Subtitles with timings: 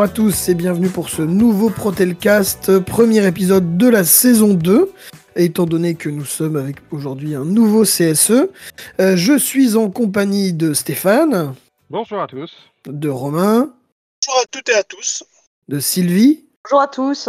[0.00, 4.90] Bonjour à tous et bienvenue pour ce nouveau Protelcast, premier épisode de la saison 2.
[5.36, 8.48] Étant donné que nous sommes avec aujourd'hui un nouveau CSE,
[8.98, 11.54] euh, je suis en compagnie de Stéphane,
[11.90, 12.50] Bonjour à tous.
[12.86, 13.74] de Romain,
[14.26, 15.22] Bonjour à toutes et à tous.
[15.68, 16.46] de Sylvie.
[16.64, 17.28] Bonjour à tous.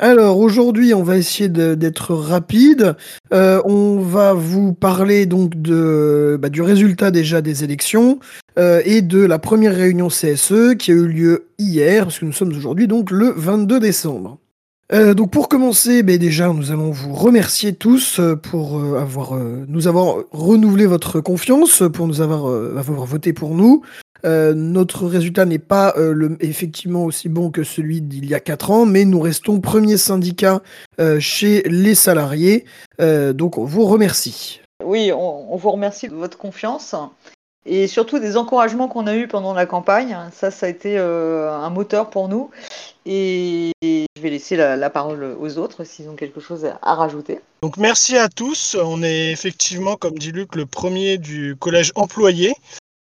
[0.00, 2.96] Alors aujourd'hui, on va essayer d'être rapide.
[3.32, 8.18] Euh, on va vous parler donc bah, du résultat déjà des élections
[8.58, 12.32] euh, et de la première réunion CSE qui a eu lieu hier, parce que nous
[12.32, 14.38] sommes aujourd'hui donc le 22 décembre.
[14.92, 20.24] Euh, donc pour commencer, ben déjà nous allons vous remercier tous pour avoir nous avoir
[20.32, 22.48] renouvelé votre confiance, pour nous avoir
[23.06, 23.82] voté pour nous.
[24.24, 28.40] Euh, notre résultat n'est pas euh, le, effectivement aussi bon que celui d'il y a
[28.40, 30.62] 4 ans, mais nous restons premier syndicat
[31.00, 32.64] euh, chez les salariés.
[33.00, 34.60] Euh, donc on vous remercie.
[34.84, 36.94] Oui, on, on vous remercie de votre confiance
[37.66, 40.16] et surtout des encouragements qu'on a eus pendant la campagne.
[40.32, 42.50] Ça, ça a été euh, un moteur pour nous.
[43.06, 46.94] Et, et je vais laisser la, la parole aux autres s'ils ont quelque chose à
[46.94, 47.40] rajouter.
[47.62, 48.76] Donc merci à tous.
[48.82, 52.54] On est effectivement, comme dit Luc, le premier du collège employé.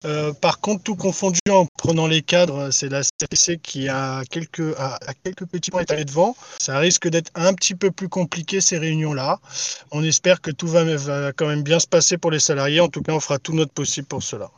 [0.06, 4.74] Euh, par contre, tout confondu en prenant les cadres, c'est la CFC qui a quelques,
[4.78, 6.36] a, a quelques petits points étalés devant.
[6.60, 9.40] Ça risque d'être un petit peu plus compliqué ces réunions-là.
[9.92, 10.84] On espère que tout va,
[11.34, 12.80] quand même bien se passer pour les salariés.
[12.80, 14.50] En tout cas, on fera tout notre possible pour cela.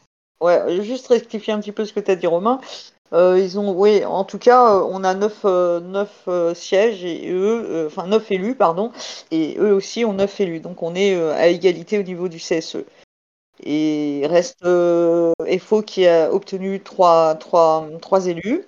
[0.42, 2.62] Ouais, juste rectifier un petit peu ce que tu as dit, Romain.
[3.14, 5.44] Euh, ils ont, oui, en tout cas, euh, on a neuf,
[6.56, 8.92] sièges et eux, enfin neuf élus, pardon,
[9.32, 10.60] et eux aussi ont neuf élus.
[10.60, 12.86] Donc on est à égalité au niveau du CSE.
[13.64, 18.66] Et reste euh, FO qui a obtenu trois, trois, trois élus.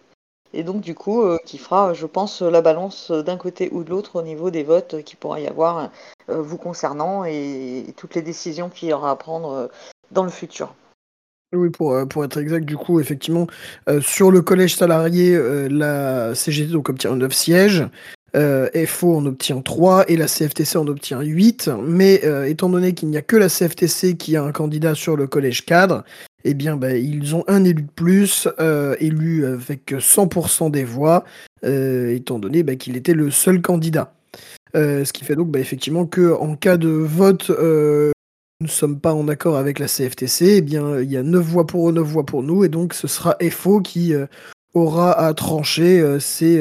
[0.53, 3.89] Et donc du coup, euh, qui fera, je pense, la balance d'un côté ou de
[3.89, 5.89] l'autre au niveau des votes qu'il pourra y avoir
[6.29, 9.67] euh, vous concernant et, toutes les décisions qu'il y aura à prendre euh,
[10.11, 10.75] dans le futur.
[11.55, 13.45] Oui, pour, pour être exact, du coup, effectivement,
[14.01, 15.37] sur le collège salarié,
[15.69, 17.85] la CGT obtient 9 sièges,
[18.35, 21.69] euh, FO en obtient 3 et la CFTC en obtient 8.
[21.85, 25.15] Mais euh, étant donné qu'il n'y a que la CFTC qui a un candidat sur
[25.15, 26.03] le collège cadre,
[26.43, 31.23] eh bien, bah, ils ont un élu de plus, euh, élu avec 100% des voix,
[31.63, 34.13] étant donné bah, qu'il était le seul candidat.
[34.75, 39.13] Ce qui fait donc bah, effectivement que en cas de vote nous ne sommes pas
[39.13, 42.03] en accord avec la CFTC, eh bien, il y a 9 voix pour eux, 9
[42.05, 44.13] voix pour nous, et donc ce sera FO qui
[44.73, 46.57] aura à trancher ces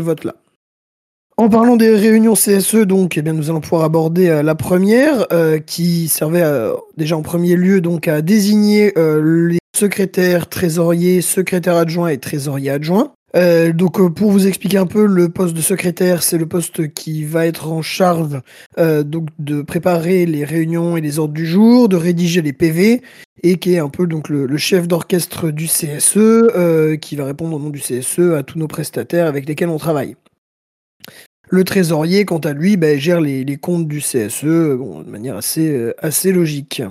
[0.00, 0.34] votes-là.
[1.42, 5.26] En parlant des réunions CSE, donc, eh bien, nous allons pouvoir aborder euh, la première,
[5.32, 11.20] euh, qui servait à- déjà en premier lieu donc à désigner euh, les secrétaires, trésoriers,
[11.20, 13.10] secrétaires adjoints et trésoriers adjoints.
[13.34, 16.92] Euh, donc euh, pour vous expliquer un peu, le poste de secrétaire, c'est le poste
[16.94, 18.40] qui va être en charge
[18.78, 23.02] euh, donc de préparer les réunions et les ordres du jour, de rédiger les PV,
[23.42, 27.56] et qui est un peu donc le, chef d'orchestre du CSE, euh, qui va répondre
[27.56, 30.14] au nom du CSE à tous nos prestataires avec lesquels on travaille.
[31.54, 36.32] Le trésorier, quant à lui, bah, gère les, comptes du CSE de manière assez, euh,
[36.32, 36.82] logique.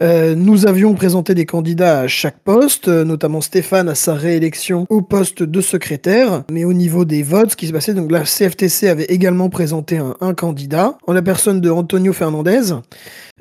[0.00, 5.02] Euh, nous avions présenté des candidats à chaque poste, notamment Stéphane à sa réélection au
[5.02, 6.44] poste de secrétaire.
[6.50, 9.98] Mais au niveau des votes, ce qui s'est passé, donc la CFTC avait également présenté
[9.98, 12.72] un, candidat, en la personne de Antonio Fernandez.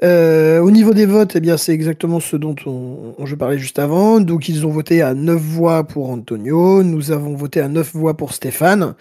[0.04, 3.60] Euh, au niveau des votes, eh bien, c'est exactement ce dont on, on- je parlais
[3.60, 4.20] juste avant.
[4.20, 8.18] Donc, ils ont voté à 9 voix pour Antonio, nous avons voté à 9 voix
[8.18, 8.94] pour Stéphane,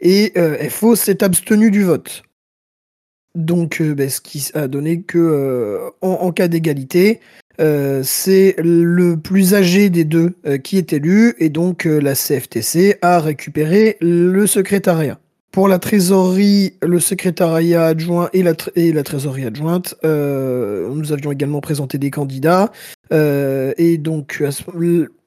[0.00, 2.22] et euh, FO s'est abstenu du vote.
[3.34, 7.20] Donc, euh, ben, ce qui a donné que, euh, en, cas d'égalité,
[8.04, 13.96] c'est le plus âgé des deux qui est élu, et donc la CFTC a récupéré
[14.00, 15.18] le secrétariat.
[15.58, 21.98] Pour la trésorerie, le secrétariat adjoint et la, trésorerie adjointe, euh, nous avions également présenté
[21.98, 22.70] des candidats.
[23.12, 24.40] euh, et donc,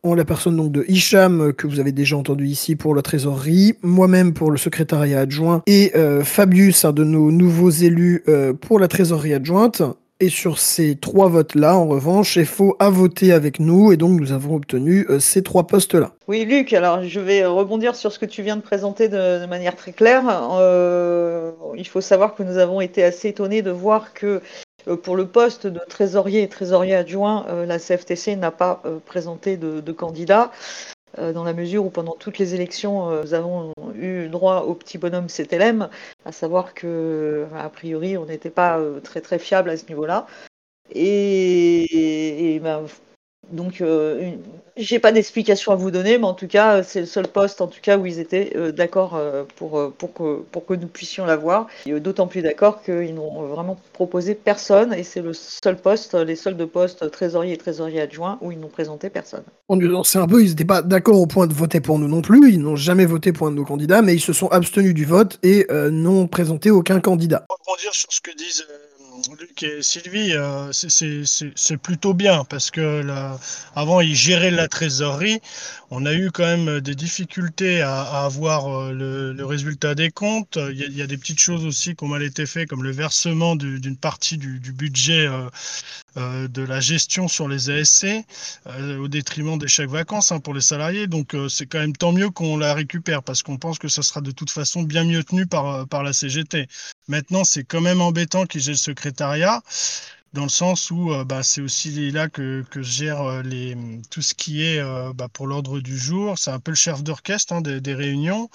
[0.04, 3.74] en la personne de Hicham, euh, que vous avez déjà entendu ici pour la trésorerie,
[3.83, 5.92] moi-même pour le secrétariat adjoint, et
[6.24, 8.24] Fabius, un de nos nouveaux élus
[8.62, 9.84] pour la trésorerie adjointe.
[10.23, 14.31] Et sur ces trois votes-là, en revanche, FO a voté avec nous, et donc nous
[14.33, 16.12] avons obtenu euh, ces trois postes-là.
[16.27, 19.75] Oui, Luc, alors je vais rebondir sur ce que tu viens de présenter de, manière
[19.75, 20.23] très claire.
[20.59, 24.44] Euh, il faut savoir que nous avons été assez étonnés de voir que
[24.88, 29.79] euh, pour le poste de trésorier et trésorier adjoint, la CFTC n'a pas présenté de,
[29.79, 30.51] de candidat.
[31.18, 34.75] Euh, dans la mesure où pendant toutes les élections, euh, nous avons eu droit au
[34.75, 35.90] petit bonhomme CTLM,
[36.25, 40.28] à savoir que, a priori, on n'était pas euh, très très fiable à ce niveau-là.
[40.94, 42.86] Et, ben,
[43.51, 44.31] donc, euh,
[44.77, 47.67] j'ai pas d'explication à vous donner, mais en tout cas, c'est le seul poste, en
[47.67, 51.25] tout cas, où ils étaient euh, d'accord euh, pour, pour, que, pour que nous puissions
[51.25, 51.67] l'avoir.
[51.85, 56.55] D'autant plus d'accord qu'ils n'ont vraiment proposé personne, et c'est le seul poste, les seuls
[56.55, 59.43] deux postes, trésorier et trésorier adjoint, où ils n'ont présenté personne.
[60.03, 62.53] C'est un peu, ils n'étaient pas d'accord au point de voter pour nous non plus,
[62.53, 65.05] ils n'ont jamais voté pour un de nos candidats, mais ils se sont abstenus du
[65.05, 67.45] vote et n'ont présenté aucun candidat.
[67.65, 68.65] Pour dire sur ce que disent
[69.29, 73.03] Luc et Sylvie, euh, c'est plutôt bien parce que
[73.75, 75.39] avant ils géraient la trésorerie.
[75.91, 80.57] On a eu quand même des difficultés à, avoir euh, le, résultat des comptes.
[80.71, 83.56] Il y, a, des petites choses aussi qui ont mal été faites, comme le versement
[83.56, 85.27] d'une partie du, budget
[86.17, 88.07] euh, de la gestion sur les ASC
[89.00, 91.07] au détriment des chèques vacances hein, pour les salariés.
[91.07, 94.21] Donc c'est quand même tant mieux qu'on la récupère parce qu'on pense que ça sera
[94.21, 96.67] de toute façon bien mieux tenu par, par la CGT.
[97.12, 99.62] Maintenant, c'est quand même embêtant qu'ils aient le secrétariat
[100.33, 103.78] dans le sens où euh, bah, c'est aussi là que, que gère euh, les,
[104.10, 106.38] tout ce qui est euh, bah, pour l'ordre du jour.
[106.38, 108.50] C'est un peu le chef d'orchestre hein, des, réunions.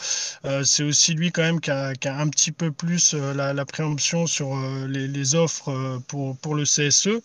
[0.65, 3.65] c'est aussi lui quand même qui a, qui a un petit peu plus la, la,
[3.67, 4.57] préemption sur
[4.89, 7.21] les, les, offres pour, pour le CSE.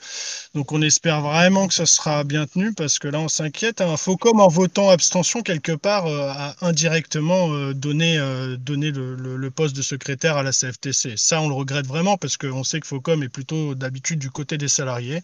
[0.53, 3.79] Donc on espère vraiment que ça sera bien tenu parce que là on s'inquiète.
[3.79, 3.95] Hein.
[3.95, 8.19] Focom en votant abstention quelque part a indirectement donné,
[8.59, 11.13] donné le, le, poste de secrétaire à la CFTC.
[11.15, 14.40] Ça on le regrette vraiment parce qu'on sait que Focom est plutôt d'habitude du côté
[14.43, 15.21] des salariés.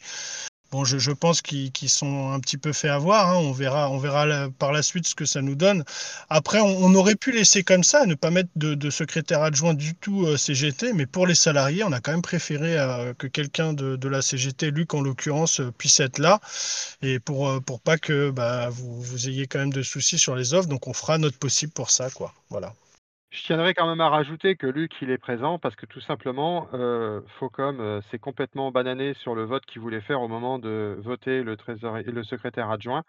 [0.69, 3.29] Bon, je, pense qu'ils sont un petit peu fait avoir.
[3.29, 3.37] Hein.
[3.37, 5.85] On verra, par la suite ce que ça nous donne.
[6.29, 10.25] Après, on, aurait pu laisser comme ça, ne pas mettre de, secrétaire adjoint du tout
[10.25, 14.07] euh, CGT, mais pour les salariés, on a quand même préféré euh, que quelqu'un de,
[14.09, 16.41] la CGT, Luc en l'occurrence, euh, puisse être là,
[17.01, 20.67] et pour, pour pas que bah, vous, ayez quand même de soucis sur les offres.
[20.67, 22.09] Donc, on fera notre possible pour ça.
[22.49, 22.73] Voilà.
[23.37, 26.67] Je tiendrais quand même à rajouter que Luc, il est présent parce que tout simplement,
[26.73, 27.21] euh,
[27.59, 31.55] euh, s'est complètement banané sur le vote qu'il voulait faire au moment de voter le
[31.55, 33.03] trésorier le secrétaire adjoint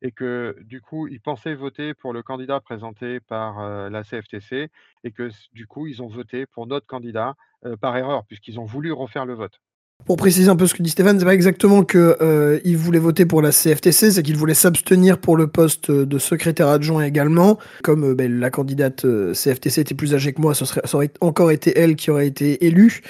[0.00, 4.70] et que du coup, il pensait voter pour le candidat présenté par, euh, la CFTC
[5.04, 7.34] et que du coup, ils ont voté pour notre candidat,
[7.80, 9.60] par erreur puisqu'ils ont voulu refaire le vote.
[10.06, 13.24] Pour préciser un peu ce que dit Stéphane, c'est pas exactement qu'il euh, voulait voter
[13.24, 17.58] pour la CFTC, c'est qu'il voulait s'abstenir pour le poste de secrétaire adjoint également.
[17.82, 21.50] Comme euh, ben, la candidate euh, CFTC était plus âgée que moi, ça, aurait encore
[21.50, 23.00] été elle qui aurait été élue.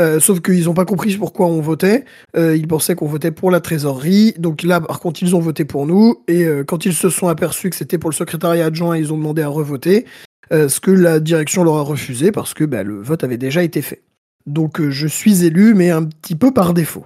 [0.00, 2.04] Euh, sauf qu'ils n'ont pas compris pourquoi on votait.
[2.36, 4.34] ils pensaient qu'on votait pour la trésorerie.
[4.38, 6.22] Donc là, par contre, ils ont voté pour nous.
[6.28, 9.42] Et quand ils se sont aperçus que c'était pour le secrétariat adjoint, ils ont demandé
[9.42, 10.04] à revoter.
[10.50, 13.82] ce que la direction leur a refusé parce que ben, le vote avait déjà été
[13.82, 14.02] fait.
[14.46, 17.04] Donc euh, je suis élu, mais un petit peu par défaut.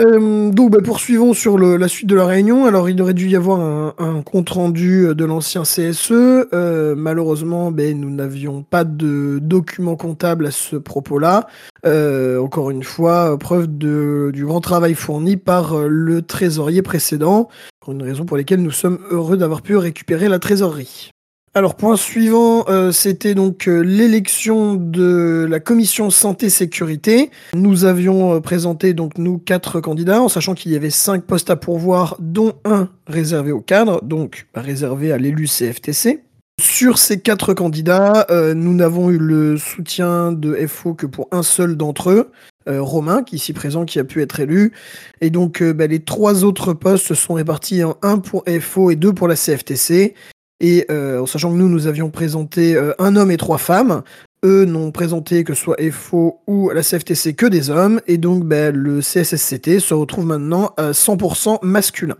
[0.00, 2.66] Euh, donc bah, poursuivons sur la suite de la réunion.
[2.66, 6.12] Alors il aurait dû y avoir un, compte rendu de l'ancien CSE.
[6.12, 11.48] Euh, malheureusement, ben, nous n'avions pas de document comptable à ce propos-là.
[11.84, 17.48] encore une fois, preuve du grand travail fourni par le trésorier précédent,
[17.80, 21.10] pour une raison pour laquelle nous sommes heureux d'avoir pu récupérer la trésorerie.
[21.54, 27.30] Alors, point suivant, euh, c'était donc euh, l'élection de la commission santé-sécurité.
[27.54, 31.50] Nous avions euh, présenté donc nous quatre candidats, en sachant qu'il y avait cinq postes
[31.50, 36.22] à pourvoir, dont un réservé au cadre, donc réservé à l'élu CFTC.
[36.60, 41.76] Sur ces quatre candidats, nous n'avons eu le soutien de FO que pour un seul
[41.76, 42.32] d'entre eux,
[42.66, 44.72] Romain, qui ici présent, qui a pu être élu.
[45.20, 49.12] Et donc, bah, les trois autres postes sont répartis en un pour FO et deux
[49.12, 50.14] pour la CFTC.
[50.60, 54.02] Et euh, en sachant que nous, nous avions présenté euh, un homme et trois femmes,
[54.44, 58.74] eux n'ont présenté que soit FO ou la CFTC que des hommes, et donc ben,
[58.74, 62.16] le CSSCT se retrouve maintenant à 100% masculin.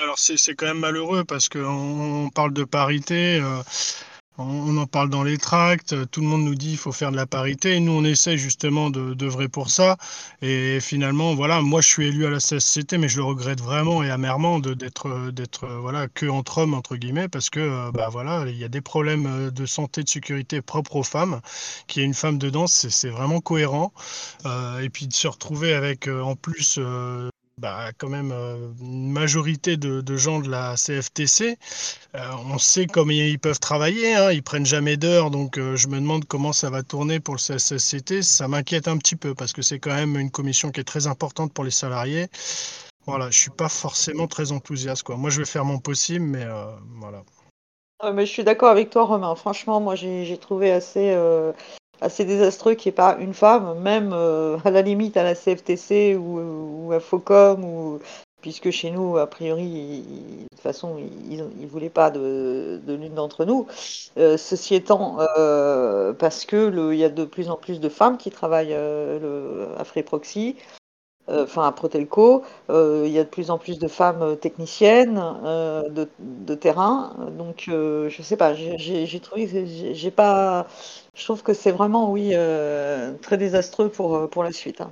[0.00, 3.40] Alors c'est quand même malheureux parce qu'on parle de parité.
[3.40, 3.62] Euh,
[4.36, 7.16] on en parle dans les tracts, tout le monde nous dit qu'il faut faire de
[7.16, 7.78] la parité.
[7.78, 9.96] nous, on essaie justement de d'œuvrer pour ça.
[10.42, 14.02] Et finalement, voilà, moi, je suis élu à la CSCT, mais je le regrette vraiment
[14.02, 18.44] et amèrement d'être d'être voilà que entre hommes entre guillemets, parce que euh, bah voilà,
[18.48, 21.40] il y a des problèmes de santé, de sécurité propres aux femmes.
[21.86, 23.92] Qu'il y ait une femme dedans, c'est vraiment cohérent.
[24.46, 26.78] Euh, et puis de se retrouver avec euh, en plus
[27.58, 31.56] bah, quand même euh, une majorité de, gens de la CFTC.
[32.14, 35.88] Euh, on sait comment ils peuvent travailler, hein, ils prennent jamais d'heures, donc euh, je
[35.88, 38.22] me demande comment ça va tourner pour le CSSCT.
[38.22, 41.06] Ça m'inquiète un petit peu parce que c'est quand même une commission qui est très
[41.06, 42.26] importante pour les salariés.
[43.06, 45.04] Voilà, je suis pas forcément très enthousiaste.
[45.04, 45.16] Quoi.
[45.16, 46.46] Moi, je vais faire mon possible, mais
[46.96, 47.22] voilà.
[48.14, 49.34] mais je suis d'accord avec toi, Romain.
[49.34, 51.14] Franchement, moi, j'ai trouvé assez
[52.00, 55.34] assez désastreux qu'il n'y ait pas une femme, même euh, à la limite à la
[55.34, 57.98] CFTC ou, à FOCOM, ou,
[58.40, 60.04] puisque chez nous, a priori,
[60.42, 60.96] de toute façon,
[61.30, 63.66] ils ne voulaient pas de, l'une d'entre nous.
[64.18, 68.30] Euh, ceci étant, euh, parce qu'il y a de plus en plus de femmes qui
[68.30, 70.56] travaillent le, à Free Proxy,
[71.28, 75.22] enfin à Protelco, il y a de plus en plus de femmes techniciennes
[75.90, 77.16] de, terrain.
[77.38, 80.66] Donc, je sais pas, j'ai trouvé, j'ai pas,
[81.14, 82.34] je trouve que c'est vraiment, oui,
[83.22, 84.80] très désastreux pour, pour la suite.
[84.80, 84.90] Hein.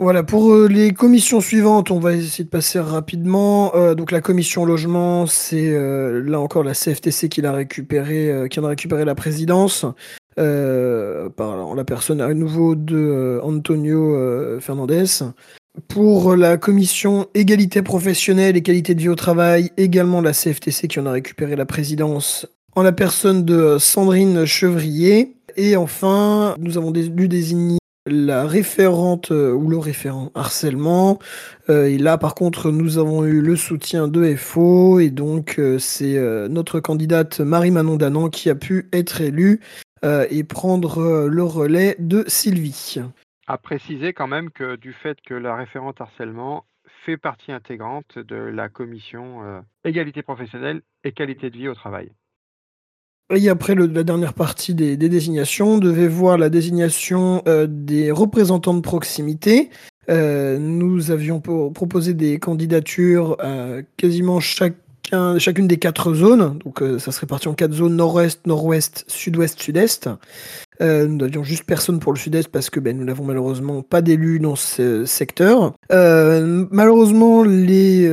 [0.00, 3.74] Voilà, pour euh, les commissions suivantes, on va essayer de passer rapidement.
[3.74, 8.60] Euh, donc la commission logement, c'est euh, là encore la CFTC qui l'a récupéré, qui
[8.60, 9.84] en a récupéré la présidence,
[10.38, 15.04] par la personne à nouveau de Antonio Fernandez.
[15.86, 20.98] Pour la commission égalité professionnelle et qualité de vie au travail, également la CFTC qui
[20.98, 25.36] en a récupéré la présidence en la personne de Sandrine Chevrier.
[25.56, 31.18] Et enfin, nous avons dû désigner la référente euh, ou le référent harcèlement.
[31.68, 35.78] Euh, et là, par contre, nous avons eu le soutien de FO et donc euh,
[35.78, 36.18] c'est
[36.48, 39.60] notre candidate Marie-Manon Danan qui a pu être élue
[40.02, 42.96] et prendre le relais de Sylvie.
[43.46, 46.64] À préciser quand même que du fait que la référente harcèlement
[47.04, 52.10] fait partie intégrante de la commission égalité professionnelle et qualité de vie au travail.
[53.34, 58.72] Et après la dernière partie des, désignations, on devait voir la désignation euh, des représentants
[58.72, 59.68] de proximité.
[60.08, 64.40] Euh, nous avions proposé des candidatures à quasiment
[65.08, 66.58] chacun, chacune des quatre zones.
[66.64, 70.08] Donc euh, ça serait parti en quatre zones nord-ouest, nord-ouest, sud-ouest, sud-est.
[70.80, 74.40] nous n'avions juste personne pour le sud-est parce que ben, nous n'avons malheureusement pas d'élus
[74.40, 75.72] dans ce secteur.
[75.90, 78.08] malheureusement, les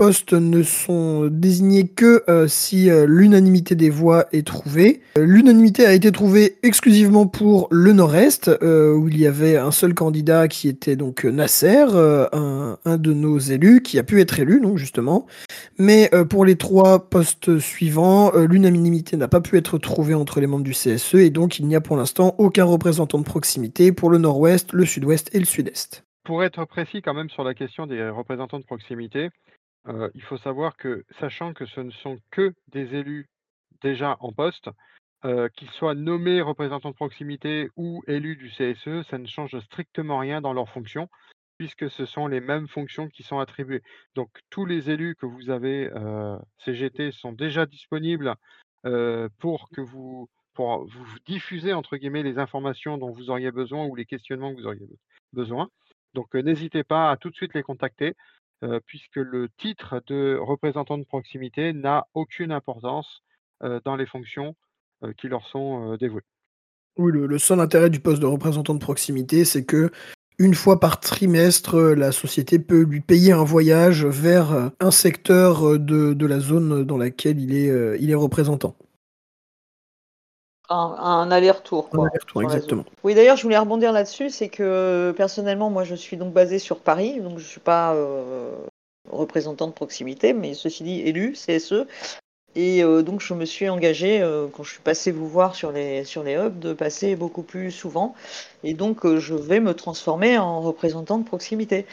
[0.00, 5.02] postes ne sont désignés que euh, si euh, l'unanimité des voix est trouvée.
[5.18, 9.92] Euh, l'unanimité a été trouvée exclusivement pour le Nord-Est, où il y avait un seul
[9.92, 11.84] candidat qui était donc Nasser,
[12.32, 15.26] un, de nos élus, qui a pu être élu, donc justement.
[15.76, 20.64] Mais pour les trois postes suivants, l'unanimité n'a pas pu être trouvée entre les membres
[20.64, 24.16] du CSE, et donc il n'y a pour l'instant aucun représentant de proximité pour le
[24.16, 26.04] Nord-Ouest, le Sud-Ouest et le Sud-Est.
[26.24, 29.28] Pour être précis quand même sur la question des représentants de proximité,
[29.86, 33.28] il faut savoir que, sachant que ce ne sont que des élus
[33.82, 34.70] déjà en poste,
[35.22, 40.40] qu'ils soient nommés représentants de proximité ou élus du CSE, ça ne change strictement rien
[40.40, 41.08] dans leurs fonctions,
[41.58, 43.82] puisque ce sont les mêmes fonctions qui sont attribuées.
[44.14, 45.90] Donc tous les élus que vous avez,
[46.64, 48.34] CGT sont déjà disponibles,
[49.38, 53.94] pour que vous pour vous diffuser entre guillemets «les informations dont vous auriez besoin ou
[53.94, 54.86] les questionnements que vous auriez
[55.32, 55.70] besoin».
[56.14, 58.14] Donc, n'hésitez pas à tout de suite les contacter.
[58.62, 63.22] Euh, puisque le titre de représentant de proximité n'a aucune importance
[63.62, 64.54] euh, dans les fonctions
[65.02, 66.24] euh, qui leur sont dévouées.
[66.98, 69.90] Oui, le, seul intérêt du poste de représentant de proximité, c'est que
[70.38, 76.26] une fois par trimestre, la société peut lui payer un voyage vers un secteur de,
[76.26, 78.74] la zone dans laquelle il est, il est représentant
[80.70, 81.88] un, aller-retour.
[81.92, 82.84] Un aller-retour, exactement.
[83.04, 86.80] Oui, d'ailleurs, je voulais rebondir là-dessus, c'est que personnellement, moi, je suis donc basée sur
[86.80, 88.54] Paris, donc je suis pas euh,
[89.08, 91.86] représentant de proximité, mais ceci dit, élu CSE.
[92.56, 95.70] Et euh, donc, je me suis engagée, euh, quand je suis passée vous voir sur
[95.70, 98.14] les, sur les hubs, de passer beaucoup plus souvent.
[98.64, 101.86] Et donc, je vais me transformer en représentant de proximité.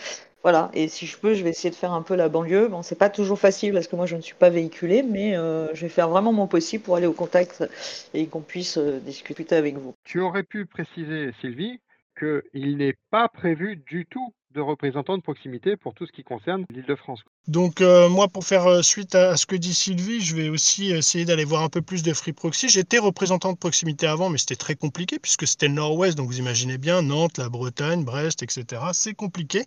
[0.47, 2.69] Voilà, et si je peux, je vais essayer de faire un peu la banlieue.
[2.69, 5.67] Bon, c'est pas toujours facile parce que moi je ne suis pas véhiculée, mais euh,
[5.73, 7.65] je vais faire vraiment mon possible pour aller au contact
[8.13, 9.93] et qu'on puisse euh, discuter avec vous.
[10.05, 11.81] Tu aurais pu préciser, Sylvie,
[12.17, 16.65] qu'il n'est pas prévu du tout de représentants de proximité pour tout ce qui concerne
[16.69, 17.23] l'île de France.
[17.47, 20.91] Donc euh, moi, pour faire euh, suite à, ce que dit Sylvie, je vais aussi
[20.91, 22.67] essayer d'aller voir un peu plus de Free Proxy.
[22.67, 26.39] J'étais représentant de proximité avant, mais c'était très compliqué puisque c'était le nord-ouest, donc vous
[26.39, 28.81] imaginez bien, Nantes, la Bretagne, Brest, etc.
[28.91, 29.63] C'est compliqué,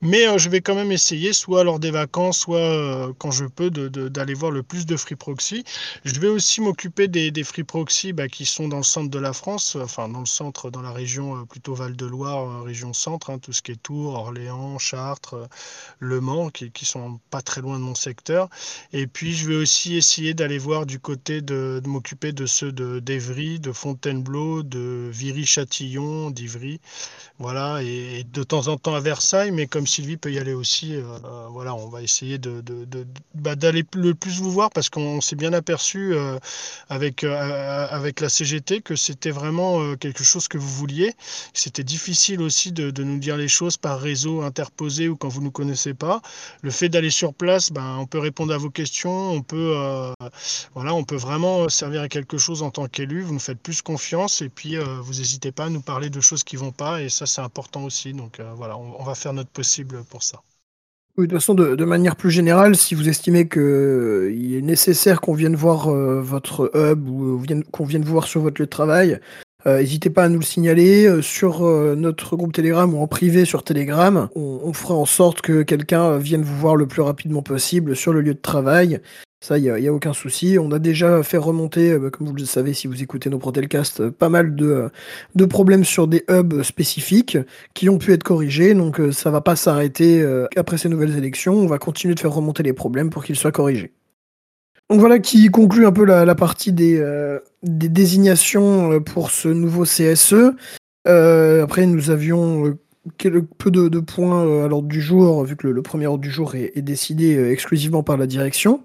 [0.00, 3.70] mais euh, je vais quand même essayer, soit lors des vacances, soit quand je peux,
[3.70, 5.64] d'aller voir le plus de Free Proxy.
[6.04, 9.32] Je vais aussi m'occuper des, Free Proxy bah, qui sont dans le centre de la
[9.32, 13.62] France, enfin dans le centre, dans la région plutôt Val-de-Loire, région centre, hein, tout ce
[13.62, 15.48] qui est Tours, Orléans, Chartres,
[15.98, 18.48] Le Mans, qui, sont pas très loin de mon secteur.
[18.92, 23.00] Et puis je vais aussi essayer d'aller voir du côté de, m'occuper de ceux de
[23.00, 26.80] d'Evry, de Fontainebleau, de Viry-Châtillon, d'Ivry.
[27.38, 30.96] Voilà, et, de temps en temps à Versailles, mais comme Sylvie peut y aller aussi,
[30.96, 32.62] euh, euh, voilà, on va essayer de,
[33.34, 36.38] bah, d'aller le plus vous voir parce qu'on s'est bien aperçu euh,
[36.88, 41.14] avec, avec la CGT que c'était vraiment quelque chose que vous vouliez.
[41.54, 45.46] C'était difficile aussi de, nous dire les choses par réseau interposé ou quand vous ne
[45.46, 46.20] nous connaissez pas.
[46.62, 49.74] Le fait d'aller sur place, ben, on peut répondre à vos questions, on peut,
[50.74, 53.22] voilà, on peut vraiment servir à quelque chose en tant qu'élu.
[53.22, 56.44] Vous nous faites plus confiance et puis vous n'hésitez pas à nous parler de choses
[56.44, 58.12] qui vont pas et ça c'est important aussi.
[58.12, 60.42] Donc euh, voilà, on, va faire notre possible pour ça.
[61.16, 65.34] Oui, de façon, de, manière plus générale, si vous estimez qu'il euh, est nécessaire qu'on
[65.34, 69.20] vienne voir euh, votre hub ou qu'on vienne vous voir sur votre lieu de travail,
[69.66, 74.28] N'hésitez pas à nous le signaler sur notre groupe Telegram ou en privé sur Telegram.
[74.34, 78.12] On, on fera en sorte que quelqu'un vienne vous voir le plus rapidement possible sur
[78.12, 79.00] le lieu de travail.
[79.40, 80.58] Ça, il n'y a, aucun souci.
[80.60, 84.00] On a déjà fait remonter, euh, comme vous le savez si vous écoutez nos Protelcast,
[84.00, 84.90] euh, pas mal de,
[85.36, 87.38] de, problèmes sur des hubs spécifiques
[87.72, 88.74] qui ont pu être corrigés.
[88.74, 90.24] Donc euh, ça va pas s'arrêter
[90.56, 91.54] après ces nouvelles élections.
[91.54, 93.92] On va continuer de faire remonter les problèmes pour qu'ils soient corrigés.
[94.90, 97.04] Donc voilà qui conclut un peu la, partie des,
[97.62, 100.54] des, désignations pour ce nouveau CSE.
[101.04, 102.74] après, nous avions
[103.18, 106.80] peu de, points à l'ordre du jour, vu que le, premier ordre du jour est
[106.80, 108.82] décidé exclusivement par la direction.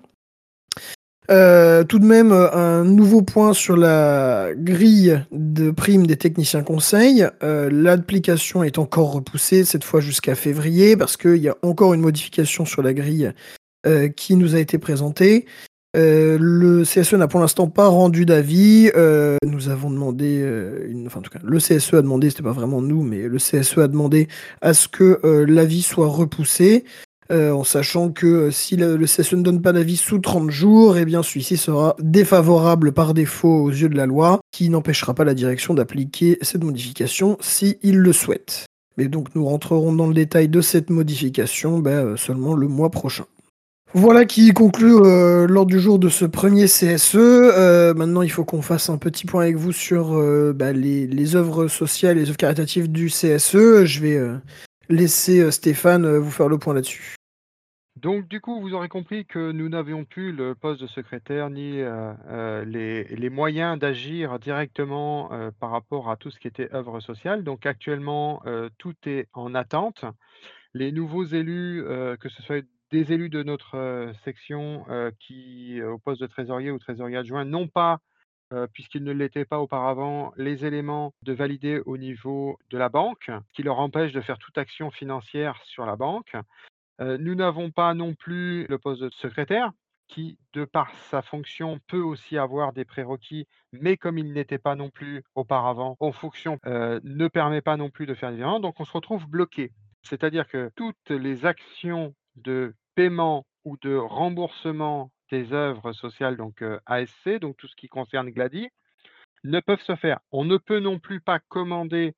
[1.31, 6.63] Euh, tout de même, euh, un nouveau point sur la grille de primes des techniciens
[6.63, 7.25] conseils.
[7.43, 12.01] Euh, l'application est encore repoussée, cette fois jusqu'à février, parce qu'il y a encore une
[12.01, 13.31] modification sur la grille
[14.15, 15.45] qui nous a été présentée.
[15.95, 18.91] Le CSE n'a pour l'instant pas rendu d'avis.
[19.45, 20.43] nous avons demandé,
[20.87, 23.37] une, enfin en tout cas, le CSE a demandé, c'était pas vraiment nous, mais le
[23.37, 24.27] CSE a demandé
[24.61, 26.83] à ce que l'avis soit repoussé.
[27.31, 30.97] Euh, en sachant que euh, si le, CSE ne donne pas d'avis sous 30 jours,
[30.97, 35.23] eh bien celui-ci sera défavorable par défaut aux yeux de la loi, qui n'empêchera pas
[35.23, 38.65] la direction d'appliquer cette modification s'il le souhaite.
[38.97, 42.89] Mais donc nous rentrerons dans le détail de cette modification ben, euh, seulement le mois
[42.89, 43.25] prochain.
[43.93, 44.99] Voilà qui conclut
[45.47, 47.95] l'ordre du jour de ce premier CSE.
[47.95, 50.13] maintenant, il faut qu'on fasse un petit point avec vous sur
[50.53, 53.85] ben, les, les, œuvres sociales et les œuvres caritatives du CSE.
[53.85, 54.19] Je vais
[54.89, 57.15] laisser euh, Stéphane euh, vous faire le point là-dessus.
[57.95, 61.79] Donc, du coup, vous aurez compris que nous n'avions plus le poste de secrétaire ni
[61.79, 67.45] euh, les, moyens d'agir directement par rapport à tout ce qui était œuvre sociale.
[67.45, 68.41] Donc, actuellement,
[68.77, 70.03] tout est en attente.
[70.73, 71.81] Les nouveaux élus,
[72.19, 74.85] que ce soit des élus de notre section
[75.19, 77.99] qui, au poste de trésorier ou trésorier adjoint, n'ont pas
[78.71, 83.63] puisqu'ils ne l'étaient pas auparavant, les éléments de valider au niveau de la banque, qui
[83.63, 86.33] leur empêche de faire toute action financière sur la banque.
[86.99, 89.71] Nous n'avons pas non plus le poste de secrétaire,
[90.07, 94.75] qui, de par sa fonction, peut aussi avoir des prérequis, mais comme il n'était pas
[94.75, 98.59] non plus auparavant en fonction, ne permet pas non plus de faire des virements.
[98.59, 99.71] Donc on se retrouve bloqué.
[100.03, 107.39] C'est-à-dire que toutes les actions de paiement ou de remboursement des œuvres sociales, donc ASC,
[107.39, 108.69] donc tout ce qui concerne Glady,
[109.43, 110.19] ne peuvent se faire.
[110.31, 112.15] On ne peut non plus pas commander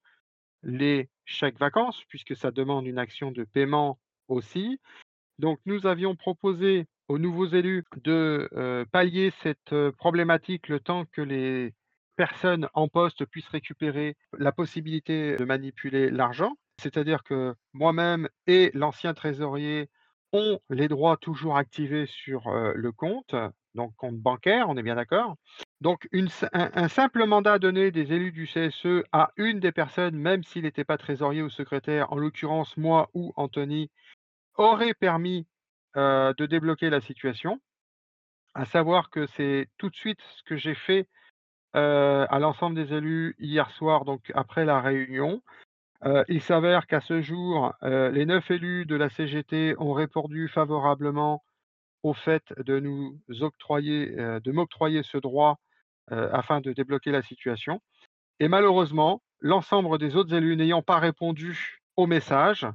[0.64, 4.80] les chèques vacances, puisque ça demande une action de paiement aussi.
[5.40, 11.74] Donc nous avions proposé aux nouveaux élus de pallier cette problématique le temps que les
[12.16, 16.56] personnes en poste puissent récupérer la possibilité de manipuler l'argent.
[16.82, 19.90] C'est-à-dire que moi-même et l'ancien trésorier
[20.36, 23.36] ont les droits toujours activés sur le compte,
[23.74, 25.36] donc compte bancaire, on est bien d'accord.
[25.82, 26.08] Donc
[26.54, 30.84] un, simple mandat donné des élus du CSE à une des personnes, même s'il n'était
[30.84, 33.90] pas trésorier ou secrétaire, en l'occurrence moi ou Anthony,
[34.56, 35.48] aurait permis
[35.96, 37.60] de débloquer la situation.
[38.54, 41.08] À savoir que c'est tout de suite ce que j'ai fait
[41.74, 45.42] à l'ensemble des élus hier soir, donc après la réunion.
[46.06, 50.48] Euh, il s'avère qu'à ce jour, euh, les neuf élus de la CGT ont répondu
[50.48, 51.44] favorablement
[52.04, 55.60] au fait de nous octroyer, euh, de m'octroyer ce droit
[56.08, 57.82] afin de débloquer la situation.
[58.40, 62.68] Et malheureusement, l'ensemble des autres élus n'ayant pas répondu au message,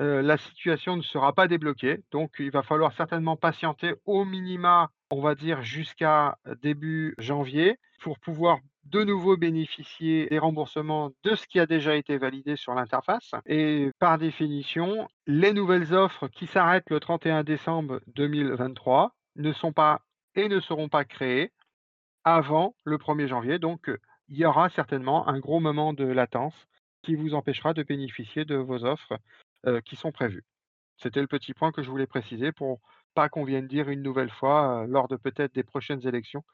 [0.00, 2.02] la situation ne sera pas débloquée.
[2.10, 8.18] Donc, il va falloir certainement patienter au minima, on va dire, jusqu'à début janvier pour
[8.18, 8.58] pouvoir
[8.90, 13.32] de nouveau bénéficier des remboursements de ce qui a déjà été validé sur l'interface.
[13.46, 20.02] Et par définition, les nouvelles offres qui s'arrêtent le 31 décembre 2023 ne sont pas
[20.34, 21.52] et ne seront pas créées
[22.24, 23.58] avant le 1er janvier.
[23.58, 23.90] Donc,
[24.28, 26.66] il y aura certainement un gros moment de latence
[27.02, 29.18] qui vous empêchera de bénéficier de vos offres
[29.66, 30.44] euh, qui sont prévues.
[30.96, 32.80] C'était le petit point que je voulais préciser pour
[33.14, 36.44] pas qu'on vienne dire une nouvelle fois euh, lors de peut-être des prochaines élections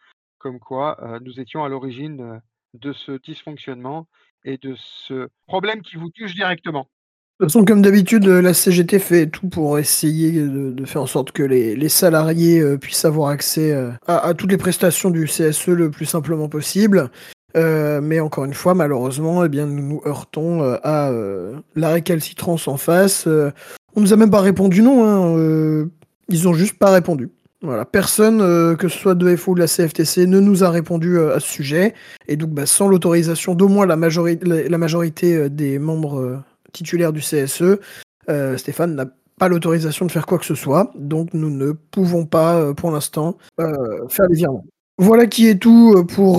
[0.45, 2.43] comme quoi nous étions à l'origine
[2.75, 4.07] de ce dysfonctionnement
[4.45, 6.87] et de ce problème qui vous touche directement.
[7.41, 11.33] De toute façon, comme d'habitude, la CGT fait tout pour essayer de, faire en sorte
[11.33, 13.75] que les, salariés puissent avoir accès
[14.07, 17.11] à, toutes les prestations du CSE le plus simplement possible.
[17.55, 21.11] mais encore une fois, malheureusement, eh bien, nous nous heurtons à
[21.75, 23.27] la récalcitrance en face.
[23.27, 25.07] on nous a même pas répondu non.
[25.09, 25.89] Hein,
[26.29, 27.31] ils ont juste pas répondu.
[27.65, 30.71] Voilà, personne, euh, que ce soit de FO ou de la CFTC, ne nous a
[30.71, 31.95] répondu euh, à ce sujet.
[32.29, 37.79] Et donc, bah, sans l'autorisation d'au moins la, majorité euh, des membres titulaires du CSE,
[38.57, 39.07] Stéphane n'a
[39.39, 40.93] pas l'autorisation de faire quoi que ce soit.
[40.95, 44.65] Donc, nous ne pouvons pas, pour l'instant, faire les virements.
[44.99, 46.39] Voilà qui est tout pour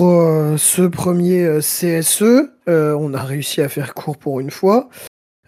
[0.58, 2.50] ce premier CSE.
[2.68, 4.90] on a réussi à faire court pour une fois.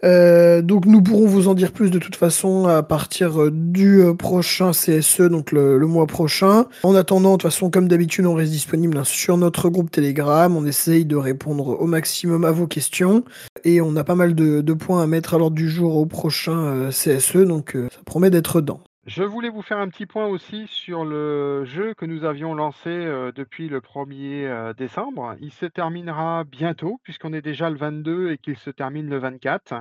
[0.03, 4.01] Euh, donc nous pourrons vous en dire plus de toute façon à partir euh, du
[4.01, 6.65] euh, prochain CSE, donc le, mois prochain.
[6.83, 10.55] En attendant, de toute façon, comme d'habitude, on reste disponible hein, sur notre groupe Telegram.
[10.55, 13.23] On essaye de répondre au maximum à vos questions.
[13.63, 16.89] Et on a pas mal de, points à mettre à l'ordre du jour au prochain
[16.91, 18.81] CSE, donc ça promet d'être dedans.
[19.07, 22.89] Je voulais vous faire un petit point aussi sur le jeu que nous avions lancé
[22.89, 25.33] euh, depuis le 1er euh, décembre.
[25.39, 29.75] Il se terminera bientôt, puisqu'on est déjà le 22 et qu'il se termine le 24.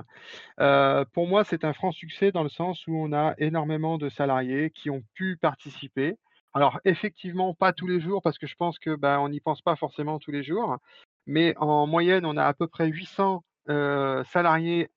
[0.61, 4.07] Euh, pour moi, c'est un franc succès dans le sens où on a énormément de
[4.07, 6.17] salariés qui ont pu participer.
[6.53, 9.61] Alors, effectivement, pas tous les jours, parce que je pense que ben, on n'y pense
[9.61, 10.77] pas forcément tous les jours.
[11.25, 14.89] Mais en moyenne, on a à peu près 800 salariés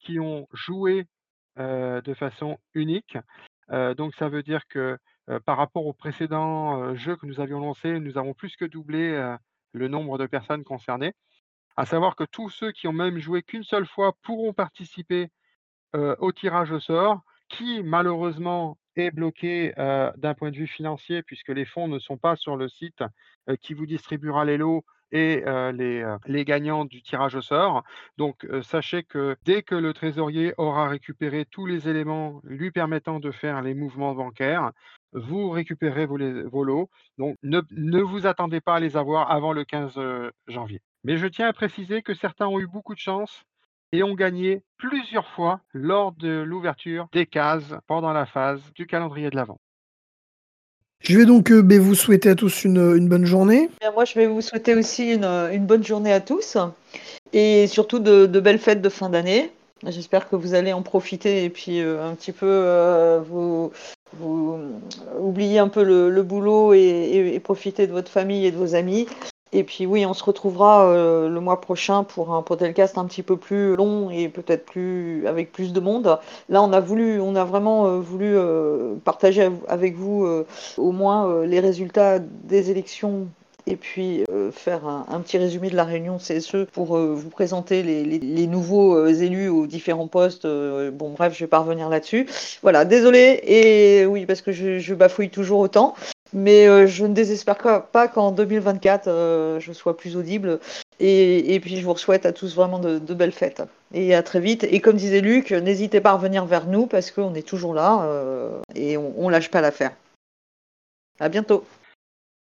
[0.00, 1.06] qui ont joué
[1.56, 3.16] de façon unique
[3.70, 4.98] donc ça veut dire que,
[5.44, 9.36] par rapport aux précédents, jeux que nous avions lancés, nous avons plus que doublé,
[9.72, 11.14] le nombre de personnes concernées.
[11.76, 15.30] À savoir que tous ceux qui ont même joué qu'une seule fois pourront participer,
[15.94, 21.64] au tirage au sort, qui malheureusement est bloqué, d'un point de vue financier puisque les
[21.64, 23.02] fonds ne sont pas sur le site,
[23.60, 27.84] qui vous distribuera les lots et les, gagnants du tirage au sort.
[28.18, 33.30] Donc, sachez que dès que le trésorier aura récupéré tous les éléments lui permettant de
[33.30, 34.72] faire les mouvements bancaires,
[35.12, 36.90] vous récupérez vos, lots.
[37.18, 40.00] Donc, ne, ne, vous attendez pas à les avoir avant le 15
[40.48, 40.80] janvier.
[41.04, 43.44] Mais je tiens à préciser que certains ont eu beaucoup de chance
[43.94, 49.30] et ont gagné plusieurs fois lors de l'ouverture des cases pendant la phase du calendrier
[49.30, 49.60] de l'Avent.
[51.06, 53.68] Je vais donc euh, ben, vous souhaiter à tous une, bonne journée.
[53.94, 56.56] moi, je vais vous souhaiter aussi une, bonne journée à tous
[57.34, 59.52] et surtout de, belles fêtes de fin d'année.
[59.86, 63.70] J'espère que vous allez en profiter et puis euh, un petit peu euh, vous,
[65.20, 69.06] oublier un peu le, boulot et, profiter de votre famille et de vos amis.
[69.54, 73.22] Et puis oui, on se retrouvera euh, le mois prochain pour un podcast un petit
[73.22, 76.18] peu plus long et peut-être plus avec plus de monde.
[76.48, 80.26] Là, on a voulu, on a vraiment euh, voulu euh, partager avec vous
[80.76, 83.28] au moins les résultats des élections
[83.66, 89.06] et puis faire un, petit résumé de la réunion CSE pour vous présenter les, nouveaux
[89.06, 90.46] élus aux différents postes.
[90.46, 92.26] bon, bref, je vais pas revenir là-dessus.
[92.62, 95.94] Voilà, désolé, et oui, parce que je, je bafouille toujours autant.
[96.34, 100.58] Mais euh, je ne désespère pas qu'en 2024, euh, je sois plus audible.
[100.98, 103.62] Et, puis, je vous souhaite à tous vraiment de, belles fêtes.
[103.92, 104.64] Et à très vite.
[104.64, 108.04] Et comme disait Luc, n'hésitez pas à revenir vers nous parce qu'on est toujours là
[108.04, 109.92] euh, et on, ne lâche pas l'affaire.
[111.20, 111.64] À bientôt.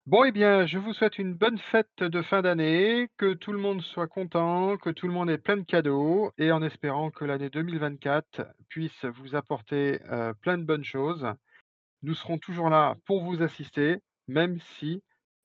[0.06, 3.60] Bon, eh bien, je vous souhaite une bonne fête de fin d'année, que tout le
[3.60, 7.26] monde soit content, que tout le monde ait plein de cadeaux, et en espérant que
[7.26, 10.00] l'année 2024 puisse vous apporter
[10.42, 11.26] plein de bonnes choses.
[12.02, 15.02] Nous serons toujours là pour vous assister, même si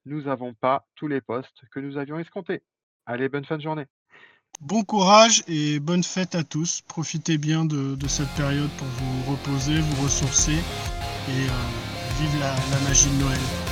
[0.07, 2.63] nous n'avons pas tous les postes que nous avions escomptés.
[3.07, 3.87] Allez, bonne fin de journée.
[4.61, 6.81] Bon courage et bonne fête à tous.
[6.83, 12.55] Profitez bien de, cette période pour vous reposer, vous ressourcer et euh, vive la
[12.89, 13.64] magie de Noël.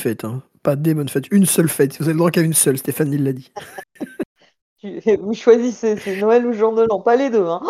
[0.00, 0.42] Une bonne fête, hein.
[0.62, 1.98] pas des bonnes fêtes, une seule fête.
[1.98, 3.52] Vous avez le droit qu'à une seule, Stéphane il l'a dit.
[5.20, 7.46] Vous choisissez, Noël ou jour de l'an, pas les deux.
[7.46, 7.60] Hein.